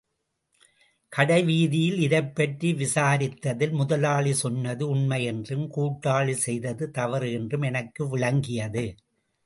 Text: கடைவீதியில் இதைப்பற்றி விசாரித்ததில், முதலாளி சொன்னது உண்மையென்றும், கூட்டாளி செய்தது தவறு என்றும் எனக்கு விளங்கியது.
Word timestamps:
கடைவீதியில் 1.13 1.97
இதைப்பற்றி 1.97 2.69
விசாரித்ததில், 2.73 3.71
முதலாளி 3.71 4.33
சொன்னது 4.33 4.85
உண்மையென்றும், 4.95 5.65
கூட்டாளி 5.75 6.35
செய்தது 6.45 6.91
தவறு 6.91 7.29
என்றும் 7.31 7.61
எனக்கு 7.61 8.09
விளங்கியது. 8.09 8.85